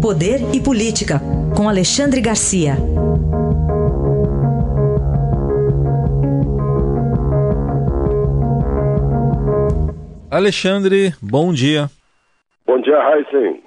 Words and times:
Poder 0.00 0.54
e 0.54 0.60
Política, 0.60 1.20
com 1.56 1.68
Alexandre 1.68 2.20
Garcia. 2.20 2.76
Alexandre, 10.30 11.12
bom 11.20 11.52
dia. 11.52 11.90
Bom 12.64 12.80
dia, 12.80 12.94
Heisen. 12.94 13.60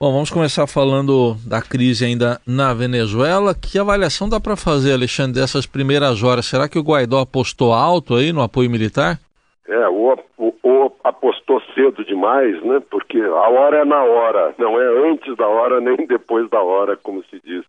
Bom, 0.00 0.10
vamos 0.10 0.30
começar 0.30 0.66
falando 0.66 1.36
da 1.46 1.60
crise 1.60 2.06
ainda 2.06 2.40
na 2.46 2.72
Venezuela. 2.72 3.54
Que 3.54 3.78
avaliação 3.78 4.26
dá 4.26 4.40
para 4.40 4.56
fazer, 4.56 4.94
Alexandre, 4.94 5.38
dessas 5.38 5.66
primeiras 5.66 6.22
horas? 6.22 6.46
Será 6.46 6.66
que 6.66 6.78
o 6.78 6.82
Guaidó 6.82 7.20
apostou 7.20 7.74
alto 7.74 8.14
aí 8.14 8.32
no 8.32 8.40
apoio 8.40 8.70
militar? 8.70 9.20
É, 9.66 9.88
ou, 9.88 10.22
ou, 10.36 10.58
ou 10.62 10.96
apostou 11.04 11.60
cedo 11.74 12.04
demais, 12.04 12.62
né? 12.62 12.80
Porque 12.90 13.18
a 13.20 13.48
hora 13.48 13.78
é 13.78 13.84
na 13.84 14.02
hora, 14.02 14.54
não 14.58 14.80
é 14.80 15.10
antes 15.10 15.34
da 15.36 15.48
hora 15.48 15.80
nem 15.80 15.96
depois 16.06 16.48
da 16.50 16.60
hora, 16.60 16.96
como 16.96 17.24
se 17.24 17.40
diz. 17.40 17.64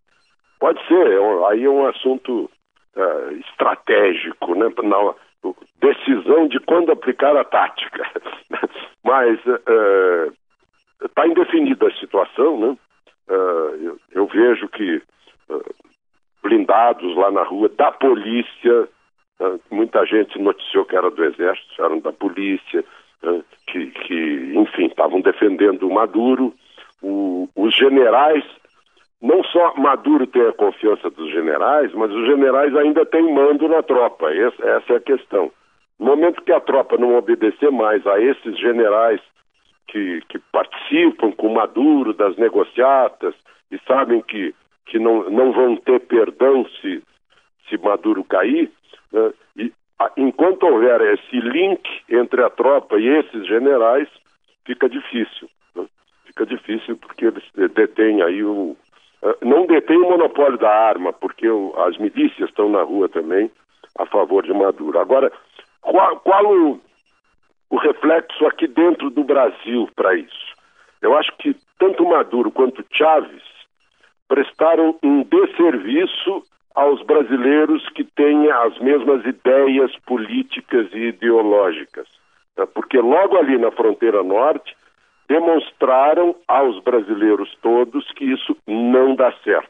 Pode 0.60 0.86
ser, 0.88 1.08
é 1.08 1.48
aí 1.50 1.64
é 1.64 1.70
um 1.70 1.88
assunto 1.88 2.50
é, 2.96 3.34
estratégico, 3.36 4.56
né? 4.56 4.68
Na 4.84 5.14
decisão 5.80 6.48
de 6.48 6.60
quando 6.60 6.92
aplicar 6.92 7.36
a 7.38 7.46
tática. 7.46 8.04
Mas 9.04 9.40
está 11.02 11.24
é, 11.24 11.28
indefinida 11.28 11.88
a 11.88 11.94
situação, 11.94 12.60
né? 12.60 12.78
Eu, 13.28 13.98
eu, 14.12 14.28
vejo 14.28 14.68
que 14.70 15.02
blindados 16.44 17.16
lá 17.16 17.32
na 17.32 17.44
rua 17.44 17.70
da 17.70 17.92
polícia 17.92 18.88
muita 19.70 20.06
gente 20.06 20.40
noticiou 20.40 20.86
que 20.86 20.96
era 20.96 21.10
do 21.10 21.24
exército, 21.24 21.84
eram 21.84 22.00
da 22.00 22.12
polícia, 22.12 22.84
ah, 23.24 23.42
que, 23.68 23.88
que 23.88 24.54
enfim, 24.56 24.86
estavam 24.86 25.22
defendendo 25.22 25.88
o 25.88 25.94
Maduro. 25.94 26.54
O, 27.02 27.50
os 27.56 27.76
generais, 27.76 28.44
não 29.22 29.44
só 29.44 29.76
Maduro 29.76 30.26
tem 30.28 30.48
a 30.48 30.54
confiança 30.54 31.10
dos 31.10 31.32
generais, 31.32 31.94
mas 31.94 32.12
os 32.12 32.26
generais 32.26 32.76
ainda 32.76 33.06
têm 33.06 33.34
mando 33.34 33.68
na 33.68 33.84
tropa. 33.84 34.34
Essa, 34.34 34.64
essa 34.64 34.94
é 34.94 34.96
a 34.98 35.02
questão. 35.02 35.52
No 36.00 36.08
momento 36.08 36.42
que 36.42 36.52
a 36.52 36.60
tropa 36.60 36.98
não 36.98 37.16
obedecer 37.16 37.72
mais 37.72 38.06
a 38.06 38.20
esses 38.20 38.58
generais 38.60 39.22
que, 39.88 40.22
que 40.30 40.40
participam 40.52 41.32
com 41.32 41.54
Maduro 41.54 42.14
das 42.14 42.36
negociatas 42.38 43.34
e 43.72 43.80
sabem 43.88 44.22
que, 44.22 44.54
que 44.86 45.00
não, 45.00 45.30
não 45.30 45.52
vão 45.52 45.76
ter 45.78 46.00
perdão 46.02 46.66
se, 46.82 47.02
se 47.70 47.78
Maduro 47.78 48.24
cair, 48.24 48.72
né? 49.12 49.34
E 49.58 49.74
enquanto 50.18 50.64
houver 50.64 51.02
esse 51.14 51.40
link 51.40 51.82
entre 52.10 52.44
a 52.44 52.50
tropa 52.50 53.00
e 53.00 53.08
esses 53.08 53.48
generais, 53.48 54.08
fica 54.66 54.90
difícil. 54.90 55.50
Né? 55.76 55.86
Fica 56.26 56.46
difícil 56.46 56.98
porque 56.98 57.26
eles 57.26 57.44
detêm 57.74 58.22
aí 58.22 58.44
o. 58.44 58.76
Eh, 59.24 59.38
não 59.42 59.66
detêm 59.66 59.98
o 59.98 60.10
monopólio 60.10 60.58
da 60.58 60.70
arma, 60.70 61.14
porque 61.14 61.48
as 61.88 61.98
milícias 61.98 62.50
estão 62.50 62.70
na 62.70 62.84
rua 62.84 63.08
também 63.08 63.50
a 63.98 64.06
favor 64.06 64.44
de 64.44 64.54
Maduro. 64.54 65.00
Agora, 65.00 65.32
qual, 65.82 66.20
qual 66.20 66.46
o, 66.46 66.82
o 67.70 67.78
reflexo 67.78 68.46
aqui 68.48 68.68
dentro 68.68 69.10
do 69.10 69.24
Brasil 69.24 69.90
para 69.96 70.16
isso? 70.16 70.56
Eu 71.02 71.16
acho 71.16 71.32
que 71.38 71.56
tanto 71.80 72.06
Maduro 72.06 72.52
quanto 72.52 72.86
Chaves 72.92 73.44
prestaram 74.28 74.98
um 75.04 75.24
desserviço 75.24 76.44
aos 76.76 77.02
brasileiros 77.04 77.88
que 77.90 78.04
têm 78.04 78.52
as 78.52 78.78
mesmas 78.80 79.26
ideias 79.26 79.96
políticas 80.06 80.88
e 80.94 81.08
ideológicas. 81.08 82.08
Né? 82.58 82.66
Porque 82.74 83.00
logo 83.00 83.38
ali 83.38 83.58
na 83.58 83.72
fronteira 83.72 84.22
norte 84.22 84.76
demonstraram 85.28 86.36
aos 86.48 86.78
brasileiros 86.84 87.56
todos 87.62 88.06
que 88.12 88.26
isso 88.26 88.56
não 88.68 89.16
dá 89.16 89.32
certo. 89.44 89.70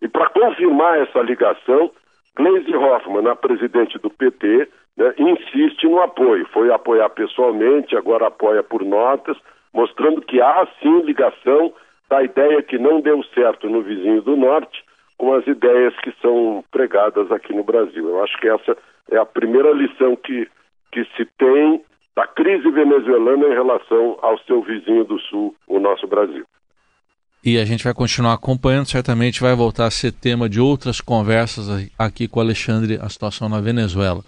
E 0.00 0.08
para 0.08 0.28
confirmar 0.30 0.98
essa 1.00 1.20
ligação, 1.20 1.90
Gleisi 2.34 2.74
Hoffmann, 2.74 3.28
a 3.28 3.36
presidente 3.36 3.98
do 3.98 4.10
PT, 4.10 4.68
né, 4.96 5.14
insiste 5.18 5.86
no 5.86 6.00
apoio. 6.00 6.46
Foi 6.46 6.72
apoiar 6.72 7.10
pessoalmente, 7.10 7.96
agora 7.96 8.26
apoia 8.26 8.62
por 8.62 8.82
notas, 8.84 9.36
mostrando 9.72 10.22
que 10.22 10.40
há 10.40 10.66
sim 10.80 11.02
ligação 11.02 11.72
da 12.08 12.22
ideia 12.22 12.62
que 12.62 12.78
não 12.78 13.00
deu 13.00 13.22
certo 13.34 13.68
no 13.68 13.82
vizinho 13.82 14.22
do 14.22 14.36
norte 14.36 14.82
com 15.22 15.34
as 15.34 15.46
ideias 15.46 15.94
que 16.02 16.12
são 16.20 16.64
pregadas 16.72 17.30
aqui 17.30 17.54
no 17.54 17.62
Brasil. 17.62 18.08
Eu 18.08 18.24
acho 18.24 18.36
que 18.40 18.48
essa 18.48 18.76
é 19.08 19.16
a 19.16 19.24
primeira 19.24 19.70
lição 19.70 20.16
que, 20.16 20.48
que 20.90 21.04
se 21.16 21.24
tem 21.38 21.80
da 22.16 22.26
crise 22.26 22.68
venezuelana 22.68 23.46
em 23.46 23.52
relação 23.52 24.18
ao 24.20 24.36
seu 24.40 24.60
vizinho 24.62 25.04
do 25.04 25.20
Sul, 25.20 25.54
o 25.68 25.78
nosso 25.78 26.08
Brasil. 26.08 26.44
E 27.44 27.56
a 27.56 27.64
gente 27.64 27.84
vai 27.84 27.94
continuar 27.94 28.32
acompanhando, 28.32 28.86
certamente 28.86 29.40
vai 29.40 29.54
voltar 29.54 29.86
a 29.86 29.92
ser 29.92 30.10
tema 30.10 30.48
de 30.48 30.60
outras 30.60 31.00
conversas 31.00 31.68
aqui 31.96 32.26
com 32.26 32.40
o 32.40 32.42
Alexandre, 32.42 32.98
a 33.00 33.08
situação 33.08 33.48
na 33.48 33.60
Venezuela. 33.60 34.24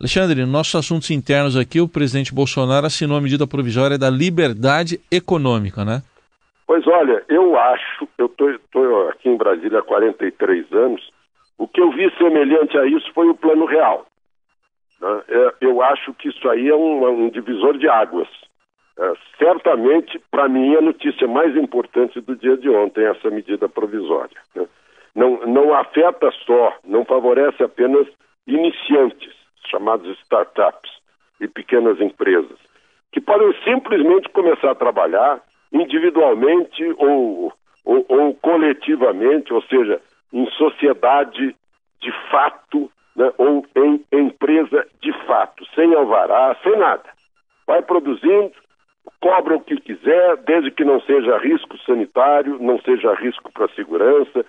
Alexandre, 0.00 0.46
nossos 0.46 0.74
assuntos 0.76 1.10
internos 1.10 1.58
aqui, 1.58 1.78
o 1.78 1.86
presidente 1.86 2.32
Bolsonaro 2.32 2.86
assinou 2.86 3.18
a 3.18 3.20
medida 3.20 3.46
provisória 3.46 3.98
da 3.98 4.08
liberdade 4.08 4.98
econômica, 5.10 5.84
né? 5.84 6.02
Pois 6.72 6.86
olha, 6.86 7.22
eu 7.28 7.54
acho, 7.58 8.08
eu 8.16 8.24
estou 8.24 9.08
aqui 9.10 9.28
em 9.28 9.36
Brasília 9.36 9.80
há 9.80 9.82
43 9.82 10.72
anos, 10.72 11.06
o 11.58 11.68
que 11.68 11.78
eu 11.78 11.90
vi 11.90 12.10
semelhante 12.16 12.78
a 12.78 12.86
isso 12.86 13.12
foi 13.12 13.28
o 13.28 13.34
Plano 13.34 13.66
Real. 13.66 14.06
Né? 14.98 15.22
É, 15.28 15.54
eu 15.60 15.82
acho 15.82 16.14
que 16.14 16.30
isso 16.30 16.48
aí 16.48 16.70
é 16.70 16.74
um, 16.74 17.06
um 17.26 17.28
divisor 17.28 17.76
de 17.76 17.90
águas. 17.90 18.26
É, 18.98 19.12
certamente, 19.36 20.18
para 20.30 20.48
mim, 20.48 20.74
a 20.74 20.80
notícia 20.80 21.28
mais 21.28 21.54
importante 21.58 22.22
do 22.22 22.34
dia 22.34 22.56
de 22.56 22.70
ontem, 22.70 23.04
essa 23.04 23.28
medida 23.28 23.68
provisória. 23.68 24.38
Né? 24.54 24.66
Não, 25.14 25.40
não 25.46 25.74
afeta 25.74 26.30
só, 26.46 26.74
não 26.86 27.04
favorece 27.04 27.62
apenas 27.62 28.06
iniciantes, 28.46 29.34
chamados 29.70 30.18
startups 30.20 30.90
e 31.38 31.46
pequenas 31.46 32.00
empresas, 32.00 32.56
que 33.12 33.20
podem 33.20 33.52
simplesmente 33.62 34.30
começar 34.30 34.70
a 34.70 34.74
trabalhar 34.74 35.42
individualmente 35.72 36.84
ou, 36.98 37.52
ou, 37.84 38.06
ou 38.08 38.34
coletivamente, 38.34 39.52
ou 39.52 39.62
seja, 39.62 40.00
em 40.32 40.46
sociedade 40.52 41.54
de 42.00 42.12
fato, 42.30 42.90
né, 43.16 43.32
ou 43.38 43.64
em 43.76 44.04
empresa 44.12 44.86
de 45.00 45.12
fato, 45.26 45.64
sem 45.74 45.94
alvará, 45.94 46.56
sem 46.62 46.76
nada. 46.76 47.08
Vai 47.66 47.82
produzindo, 47.82 48.52
cobra 49.20 49.56
o 49.56 49.60
que 49.60 49.76
quiser, 49.80 50.36
desde 50.38 50.70
que 50.70 50.84
não 50.84 51.00
seja 51.02 51.38
risco 51.38 51.78
sanitário, 51.78 52.58
não 52.60 52.80
seja 52.80 53.14
risco 53.14 53.52
para 53.52 53.66
a 53.66 53.74
segurança, 53.74 54.44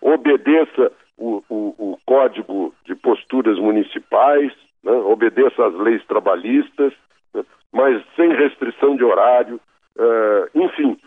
obedeça 0.00 0.92
o, 1.16 1.42
o, 1.48 1.74
o, 1.78 1.98
código 2.06 2.72
de 2.84 2.94
posturas 2.94 3.58
municipais, 3.58 4.52
né, 4.84 4.92
obedeça 4.92 5.66
às 5.66 5.74
leis 5.74 6.04
trabalhistas, 6.06 6.92
né, 7.34 7.44
mas 7.72 8.02
sem 8.14 8.32
restrição 8.32 8.96
de 8.96 9.04
horário, 9.04 9.60
uh, 9.98 10.48
enfim, 10.54 10.98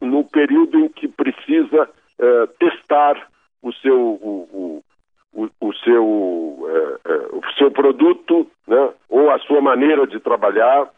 no, 0.00 0.24
período 0.24 0.78
em 0.78 0.88
que 0.88 1.08
precisa 1.08 1.84
uh, 1.84 2.46
testar 2.58 3.28
o 3.62 3.72
seu, 3.72 3.98
o, 3.98 4.82
o, 5.32 5.48
o 5.60 5.74
seu, 5.74 6.04
uh, 6.04 7.36
o 7.36 7.52
seu 7.58 7.70
produto 7.70 8.50
né, 8.66 8.90
ou 9.08 9.30
a 9.30 9.38
sua 9.40 9.60
maneira 9.60 10.06
de 10.06 10.20
trabalhar. 10.20 10.88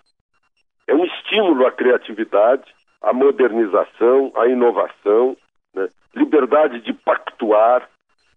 É 0.86 0.94
um 0.94 1.04
estímulo 1.04 1.66
à 1.66 1.72
criatividade, 1.72 2.64
à 3.00 3.12
modernização, 3.12 4.32
à 4.36 4.46
inovação, 4.46 5.36
né, 5.74 5.88
liberdade 6.14 6.80
de 6.80 6.92
pactuar, 6.92 7.88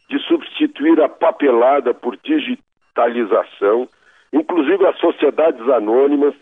de 0.09 0.19
substituir 0.19 1.01
a 1.01 1.09
papelada 1.09 1.93
por 1.93 2.17
digitalização, 2.17 3.89
inclusive 4.31 4.85
as 4.85 4.97
sociedades 4.99 5.67
anônimas 5.69 6.33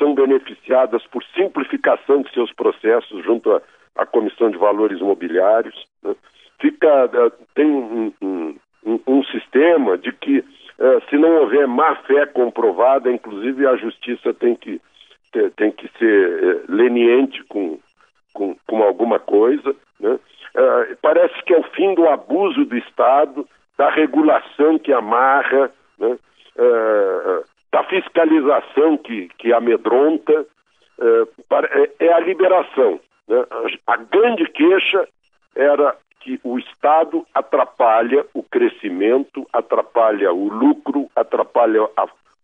são 0.00 0.14
beneficiadas 0.14 1.06
por 1.08 1.22
simplificação 1.36 2.22
de 2.22 2.32
seus 2.32 2.50
processos 2.54 3.22
junto 3.22 3.52
à, 3.52 3.60
à 3.96 4.06
Comissão 4.06 4.50
de 4.50 4.56
Valores 4.56 4.98
Imobiliários. 4.98 5.86
Né? 6.02 6.16
Fica, 6.58 6.88
eh, 7.12 7.32
tem 7.54 7.66
um, 7.66 8.12
um, 8.22 8.58
um, 9.06 9.24
sistema 9.24 9.98
de 9.98 10.10
que, 10.12 10.38
uh, 10.38 11.02
se 11.08 11.16
não 11.16 11.42
houver 11.42 11.68
má 11.68 11.94
fé 12.06 12.26
comprovada, 12.26 13.12
inclusive 13.12 13.66
a 13.66 13.76
justiça 13.76 14.32
tem 14.34 14.54
que, 14.56 14.80
tem 15.56 15.70
que 15.70 15.88
ser 15.98 16.44
uh, 16.44 16.64
leniente 16.68 17.44
com, 17.44 17.78
com, 18.32 18.56
com 18.66 18.82
alguma 18.82 19.18
coisa. 19.18 19.76
Né? 20.00 20.18
Parece 21.00 21.40
que 21.44 21.54
é 21.54 21.58
o 21.58 21.62
fim 21.74 21.94
do 21.94 22.08
abuso 22.08 22.64
do 22.64 22.76
Estado, 22.76 23.46
da 23.78 23.88
regulação 23.90 24.78
que 24.78 24.92
amarra, 24.92 25.70
né? 25.98 26.18
Da 27.72 27.84
fiscalização 27.84 28.96
que, 28.96 29.28
que 29.38 29.52
amedronta, 29.52 30.46
é, 31.00 32.06
é, 32.06 32.12
a 32.12 32.20
liberação. 32.20 33.00
Né? 33.28 33.44
A 33.86 33.96
grande 33.96 34.44
queixa 34.46 35.08
era 35.54 35.96
que 36.20 36.38
o 36.44 36.58
Estado 36.58 37.26
atrapalha 37.34 38.26
o 38.34 38.42
crescimento, 38.42 39.46
atrapalha 39.52 40.32
o 40.32 40.48
lucro, 40.48 41.10
atrapalha 41.16 41.82
o 41.82 41.90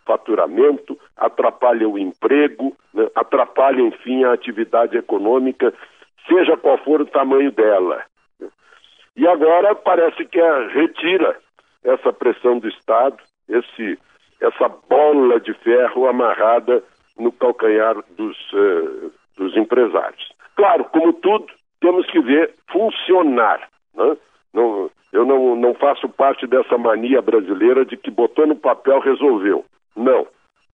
faturamento, 0.07 0.99
atrapalha 1.17 1.89
o 1.89 1.99
emprego, 1.99 2.75
né? 2.95 3.09
atrapalha, 3.15 3.83
enfim, 3.83 4.25
a 4.25 4.33
atividade 4.33 4.97
econômica 4.97 5.75
seja 6.27 6.57
qual 6.57 6.79
for 6.79 7.03
o 7.03 7.07
tamanho 7.07 7.53
dela. 7.53 8.03
E 9.17 9.27
agora 9.27 9.75
parece 9.75 10.25
que 10.25 10.41
retira 10.73 11.39
essa 11.85 12.13
pressão 12.13 12.59
do 12.59 12.69
Estado, 12.69 13.17
esse, 13.49 13.99
essa 14.41 14.69
bola 14.89 15.41
de 15.41 15.53
ferro 15.55 16.09
amarrada 16.09 16.83
no 17.19 17.33
calcanhar 17.33 17.97
dos, 18.17 18.37
uh, 18.53 19.13
dos 19.37 19.57
empresários. 19.57 20.33
Claro, 20.55 20.85
como 20.85 21.13
tudo, 21.15 21.47
temos 21.81 22.07
que 22.07 22.21
ver 22.21 22.55
funcionar. 22.71 23.69
Né? 23.95 24.17
Não, 24.53 24.91
eu 25.13 25.25
não, 25.25 25.57
não 25.57 25.75
faço 25.75 26.09
parte 26.09 26.47
dessa 26.47 26.77
mania 26.77 27.23
brasileira 27.23 27.85
de 27.85 27.97
que 27.97 28.11
botou 28.11 28.47
no 28.47 28.57
papel, 28.57 29.01
resolveu. 29.01 29.65
Não. 29.95 30.27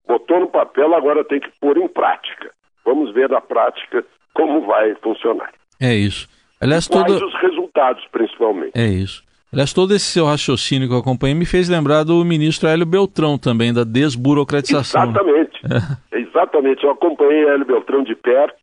Botou 0.06 0.40
no 0.40 0.48
papel, 0.48 0.94
agora 0.94 1.24
tem 1.24 1.40
que 1.40 1.50
pôr 1.60 1.76
em 1.78 1.88
prática. 1.88 2.50
Vamos 2.84 3.12
ver 3.12 3.28
na 3.28 3.40
prática 3.40 4.04
como 4.34 4.62
vai 4.62 4.94
funcionar. 4.96 5.52
É 5.80 5.94
isso. 5.94 6.28
Aliás, 6.60 6.88
Quais 6.88 7.06
todo... 7.06 7.26
os 7.26 7.34
resultados, 7.40 8.04
principalmente. 8.10 8.72
É 8.74 8.86
isso. 8.86 9.22
Aliás, 9.52 9.74
todo 9.74 9.92
esse 9.92 10.06
seu 10.06 10.24
raciocínio 10.24 10.88
que 10.88 10.94
eu 10.94 10.98
acompanhei 10.98 11.34
me 11.34 11.44
fez 11.44 11.68
lembrar 11.68 12.04
do 12.04 12.24
ministro 12.24 12.70
Hélio 12.70 12.86
Beltrão 12.86 13.36
também, 13.36 13.70
da 13.70 13.84
desburocratização. 13.84 15.02
Exatamente. 15.02 15.60
É. 15.66 16.18
Exatamente. 16.18 16.84
Eu 16.84 16.90
acompanhei 16.90 17.44
Hélio 17.44 17.66
Beltrão 17.66 18.02
de 18.02 18.14
perto. 18.14 18.56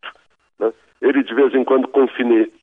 Né? 0.60 0.74
Ele, 1.00 1.24
de 1.24 1.34
vez 1.36 1.54
em 1.54 1.64
quando, 1.64 1.88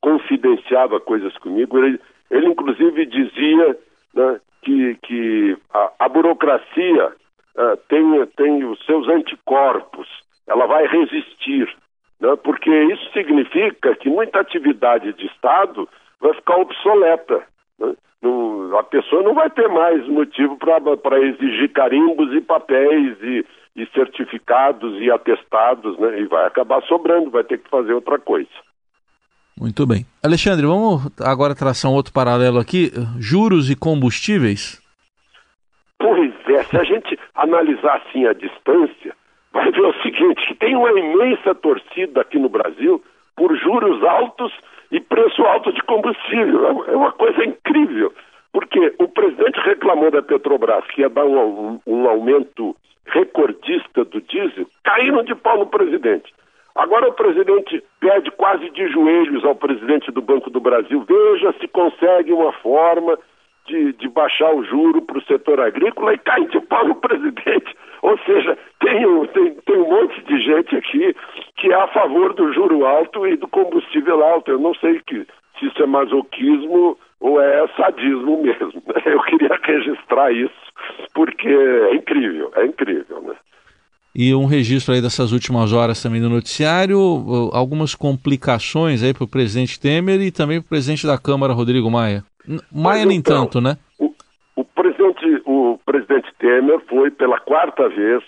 confidenciava 0.01 0.99
coisas 0.99 1.37
comigo. 1.37 1.77
Ele, 1.77 1.97
ele 2.29 2.47
inclusive, 2.47 3.05
dizia 3.05 3.77
né, 4.13 4.41
que, 4.61 4.97
que 5.03 5.57
a, 5.73 5.91
a 5.99 6.09
burocracia 6.09 7.07
uh, 7.07 7.77
tem, 7.87 8.25
tem 8.35 8.65
os 8.65 8.85
seus 8.85 9.07
anticorpos. 9.07 10.05
Ela 10.45 10.65
vai 10.65 10.85
resistir. 10.85 11.73
Né? 12.19 12.35
Porque 12.43 12.69
isso 12.69 13.09
significa 13.13 13.95
que 13.95 14.09
muita 14.09 14.41
atividade 14.41 15.13
de 15.13 15.27
Estado 15.27 15.87
vai 16.19 16.33
ficar 16.33 16.57
obsoleta. 16.57 17.41
Né? 17.79 17.93
Não, 18.21 18.77
a 18.77 18.83
pessoa 18.83 19.21
não 19.23 19.33
vai 19.33 19.49
ter 19.49 19.67
mais 19.67 20.07
motivo 20.07 20.57
para 20.57 21.19
exigir 21.19 21.71
carimbos 21.71 22.33
e 22.33 22.41
papéis 22.41 23.17
e, 23.21 23.45
e 23.75 23.85
certificados 23.93 24.99
e 25.01 25.11
atestados, 25.11 25.97
né? 25.99 26.19
E 26.19 26.25
vai 26.25 26.45
acabar 26.45 26.81
sobrando, 26.83 27.29
vai 27.29 27.43
ter 27.43 27.59
que 27.59 27.69
fazer 27.69 27.93
outra 27.93 28.17
coisa. 28.19 28.49
Muito 29.59 29.87
bem. 29.87 30.05
Alexandre, 30.23 30.67
vamos 30.67 31.11
agora 31.19 31.55
traçar 31.55 31.91
um 31.91 31.95
outro 31.95 32.13
paralelo 32.13 32.59
aqui: 32.59 32.91
juros 33.19 33.71
e 33.71 33.75
combustíveis. 33.75 34.79
Pois 35.97 36.33
é, 36.47 36.63
se 36.63 36.77
a 36.77 36.83
gente 36.83 37.17
analisar 37.33 37.97
assim 37.97 38.25
a 38.25 38.33
distância, 38.33 39.15
vai 39.51 39.71
ver 39.71 39.81
o 39.81 40.01
seguinte: 40.03 40.45
que 40.47 40.55
tem 40.55 40.75
uma 40.75 40.91
imensa 40.91 41.55
torcida 41.55 42.21
aqui 42.21 42.37
no 42.37 42.49
Brasil 42.49 43.03
por 43.35 43.55
juros 43.57 44.03
altos 44.03 44.53
e 44.91 44.99
preço 45.17 45.41
alto 45.43 45.73
de 45.73 45.81
combustível. 45.81 46.85
É 46.87 46.95
uma 46.95 47.11
coisa 47.11 47.43
incrível, 47.43 48.13
porque 48.53 48.93
o 48.99 49.07
presidente 49.07 49.59
reclamou 49.61 50.11
da 50.11 50.21
Petrobras 50.21 50.85
que 50.87 51.01
ia 51.01 51.09
dar 51.09 51.25
um, 51.25 51.79
um 51.87 52.07
aumento 52.07 52.75
recordista 53.07 54.05
do 54.05 54.21
diesel, 54.21 54.67
caíram 54.83 55.23
de 55.23 55.33
pau 55.33 55.57
no 55.57 55.65
presidente. 55.65 56.31
Agora 56.75 57.09
o 57.09 57.13
presidente 57.13 57.83
pede 57.99 58.29
quase 58.31 58.69
de 58.69 58.87
joelhos 58.89 59.43
ao 59.43 59.55
presidente 59.55 60.11
do 60.11 60.21
Banco 60.21 60.51
do 60.51 60.59
Brasil: 60.59 61.03
veja 61.07 61.51
se 61.59 61.67
consegue 61.67 62.31
uma 62.31 62.51
forma 62.53 63.17
de, 63.67 63.93
de 63.93 64.09
baixar 64.09 64.53
o 64.53 64.63
juro 64.63 65.01
para 65.01 65.17
o 65.17 65.23
setor 65.23 65.59
agrícola 65.59 66.13
e 66.13 66.17
cai 66.17 66.45
de 66.45 66.59
pau 66.61 66.87
no 66.87 66.95
presidente. 67.01 67.75
Ou 68.01 68.17
seja, 68.19 68.57
tem, 68.79 69.03
tem, 69.27 69.53
tem 69.53 69.77
um 69.77 69.89
monte 69.89 70.21
de 70.23 70.41
gente 70.41 70.75
aqui 70.75 71.15
que 71.57 71.71
é 71.71 71.75
a 71.75 71.87
favor 71.87 72.33
do 72.33 72.53
juro 72.53 72.85
alto 72.85 73.27
e 73.27 73.35
do 73.35 73.47
combustível 73.47 74.23
alto. 74.23 74.51
Eu 74.51 74.59
não 74.59 74.73
sei 74.75 75.01
que, 75.05 75.27
se 75.59 75.65
isso 75.65 75.83
é 75.83 75.85
masoquismo 75.85 76.97
ou 77.19 77.41
é 77.41 77.67
sadismo 77.75 78.41
mesmo. 78.41 78.81
Né? 78.87 79.01
Eu 79.05 79.21
queria 79.23 79.59
registrar 79.63 80.31
isso, 80.31 80.53
porque 81.13 81.47
é 81.47 81.95
incrível, 81.95 82.51
é 82.55 82.65
incrível, 82.65 83.21
né? 83.21 83.35
E 84.15 84.33
um 84.33 84.45
registro 84.45 84.95
aí 84.95 85.01
dessas 85.01 85.31
últimas 85.31 85.71
horas 85.71 86.01
também 86.01 86.19
no 86.19 86.27
noticiário, 86.27 86.97
algumas 87.53 87.93
complicações 87.93 89.03
aí 89.03 89.13
para 89.13 89.25
o 89.25 89.27
presidente 89.27 89.79
Temer 89.79 90.19
e 90.21 90.31
também 90.31 90.59
para 90.59 90.65
o 90.65 90.69
presidente 90.69 91.05
da 91.05 91.19
Câmara, 91.19 91.53
Rodrigo 91.53 91.91
Maia. 91.91 92.23
Maia 92.71 93.05
nem 93.05 93.17
então, 93.17 93.43
tanto, 93.43 93.61
né? 93.61 93.77
O, 93.99 94.13
o, 94.55 94.63
presidente, 94.63 95.41
o 95.45 95.79
presidente 95.85 96.33
Temer 96.39 96.79
foi 96.87 97.11
pela 97.11 97.39
quarta 97.39 97.89
vez 97.89 98.23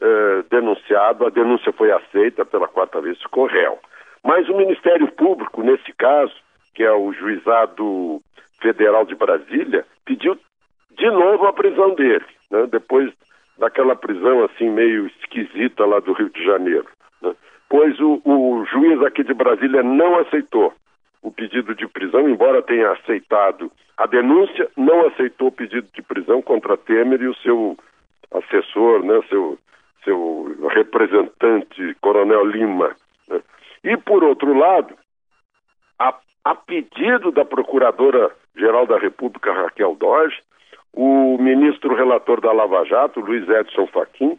eh, 0.00 0.44
denunciado, 0.50 1.26
a 1.26 1.30
denúncia 1.30 1.72
foi 1.72 1.90
aceita 1.92 2.44
pela 2.44 2.68
quarta 2.68 3.00
vez, 3.00 3.20
ficou 3.22 3.46
réu. 3.46 3.78
Mas 4.22 4.48
o 4.48 4.56
Ministério 4.56 5.10
Público, 5.12 5.62
nesse 5.62 5.92
caso, 5.94 6.34
que 6.74 6.82
é 6.82 6.92
o 6.92 7.12
Juizado 7.12 8.20
Federal 8.60 9.04
de 9.04 9.14
Brasília, 9.14 9.86
pediu 10.04 10.36
de 10.96 11.10
novo 11.10 11.46
a 11.46 11.52
prisão 11.52 11.94
dele, 11.94 12.24
né? 12.50 12.66
depois 12.70 13.12
daquela 13.58 13.96
prisão 13.96 14.44
assim 14.44 14.68
meio 14.70 15.06
esquisita 15.06 15.84
lá 15.84 16.00
do 16.00 16.12
Rio 16.12 16.30
de 16.30 16.44
Janeiro. 16.44 16.88
Né? 17.20 17.34
Pois 17.68 17.98
o, 18.00 18.20
o 18.24 18.64
juiz 18.66 19.02
aqui 19.02 19.24
de 19.24 19.34
Brasília 19.34 19.82
não 19.82 20.18
aceitou 20.18 20.72
o 21.22 21.30
pedido 21.30 21.74
de 21.74 21.86
prisão, 21.86 22.28
embora 22.28 22.60
tenha 22.62 22.90
aceitado 22.90 23.70
a 23.96 24.06
denúncia, 24.06 24.68
não 24.76 25.06
aceitou 25.06 25.48
o 25.48 25.52
pedido 25.52 25.86
de 25.94 26.02
prisão 26.02 26.42
contra 26.42 26.76
Temer 26.76 27.22
e 27.22 27.28
o 27.28 27.36
seu 27.36 27.76
assessor, 28.32 29.04
né, 29.04 29.20
seu, 29.28 29.58
seu 30.04 30.68
representante, 30.68 31.96
Coronel 32.00 32.44
Lima. 32.46 32.96
Né? 33.28 33.40
E, 33.84 33.96
por 33.96 34.24
outro 34.24 34.52
lado, 34.52 34.94
a, 35.98 36.14
a 36.44 36.54
pedido 36.54 37.30
da 37.30 37.44
Procuradora-Geral 37.44 38.86
da 38.86 38.98
República, 38.98 39.52
Raquel 39.52 39.94
Doge, 39.94 40.40
o 40.92 41.38
ministro 41.38 41.94
relator 41.94 42.40
da 42.40 42.52
Lava 42.52 42.84
Jato, 42.84 43.20
Luiz 43.20 43.48
Edson 43.48 43.86
Fachin, 43.86 44.38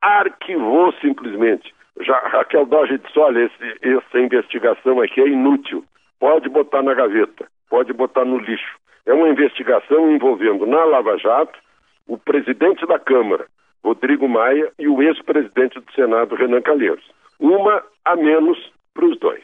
arquivou 0.00 0.92
simplesmente. 1.00 1.74
Já 2.00 2.16
Raquel 2.18 2.64
Doge 2.64 2.98
disse: 2.98 3.18
olha, 3.18 3.44
esse, 3.44 3.78
essa 3.82 4.18
investigação 4.18 5.00
aqui 5.00 5.20
é 5.20 5.28
inútil 5.28 5.84
pode 6.22 6.48
botar 6.48 6.84
na 6.84 6.94
gaveta, 6.94 7.48
pode 7.68 7.92
botar 7.92 8.24
no 8.24 8.38
lixo. 8.38 8.76
É 9.04 9.12
uma 9.12 9.28
investigação 9.28 10.08
envolvendo 10.12 10.64
na 10.64 10.84
Lava 10.84 11.18
Jato 11.18 11.58
o 12.06 12.16
presidente 12.16 12.86
da 12.86 12.96
Câmara, 12.96 13.46
Rodrigo 13.82 14.28
Maia, 14.28 14.70
e 14.78 14.86
o 14.86 15.02
ex-presidente 15.02 15.80
do 15.80 15.92
Senado, 15.92 16.36
Renan 16.36 16.62
Calheiros. 16.62 17.04
Uma 17.40 17.82
a 18.04 18.14
menos 18.14 18.56
para 18.94 19.04
os 19.04 19.18
dois. 19.18 19.42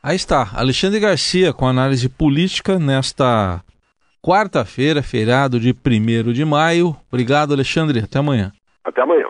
Aí 0.00 0.14
está, 0.14 0.46
Alexandre 0.56 1.00
Garcia 1.00 1.52
com 1.52 1.66
análise 1.66 2.08
política 2.08 2.78
nesta 2.78 3.60
quarta-feira, 4.22 5.02
feriado 5.02 5.58
de 5.58 5.72
1 5.72 6.32
de 6.32 6.44
maio. 6.44 6.94
Obrigado, 7.08 7.52
Alexandre. 7.52 7.98
Até 7.98 8.20
amanhã. 8.20 8.52
Até 8.84 9.02
amanhã. 9.02 9.26